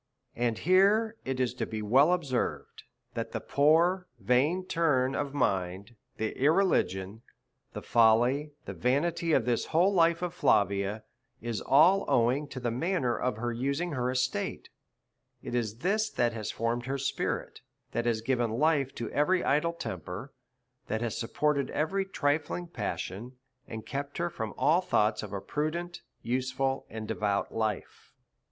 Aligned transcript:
And 0.35 0.57
here 0.57 1.15
it 1.25 1.39
is 1.39 1.53
well 1.53 1.59
to 1.59 1.65
be 1.67 1.79
observed, 1.95 2.85
that 3.13 3.33
the 3.33 3.39
poor 3.39 4.07
vain 4.19 4.65
turn 4.65 5.13
of 5.13 5.35
mind, 5.35 5.95
the 6.17 6.35
irreligion, 6.41 7.21
the 7.73 7.83
folly 7.83 8.49
and 8.65 8.75
vanity 8.77 9.31
of 9.33 9.45
this 9.45 9.67
whole 9.67 9.93
life 9.93 10.23
of 10.23 10.33
Flavia, 10.33 11.03
is 11.39 11.61
all 11.61 12.05
owing 12.07 12.47
to 12.47 12.59
the 12.59 12.71
manner 12.71 13.15
of 13.15 13.37
using 13.55 13.91
her 13.91 14.09
estate; 14.09 14.69
it 15.43 15.53
is 15.53 15.77
this 15.85 16.09
that 16.09 16.33
has 16.33 16.49
formed 16.49 16.87
her 16.87 16.97
spi 16.97 17.25
rit, 17.25 17.61
that 17.91 18.07
has 18.07 18.21
given 18.21 18.49
life 18.49 18.95
to 18.95 19.07
every 19.11 19.43
idle 19.43 19.73
temper, 19.73 20.33
that 20.87 21.01
has 21.01 21.15
supported 21.15 21.69
every 21.69 22.05
trifling 22.05 22.65
passion, 22.65 23.33
and 23.67 23.85
kept 23.85 24.17
her 24.17 24.31
from 24.31 24.55
all 24.57 24.81
thoughts 24.81 25.21
of 25.21 25.31
a 25.31 25.39
prudent, 25.39 26.01
useful, 26.23 26.87
and 26.89 27.07
devout 27.07 27.53
life. 27.53 28.13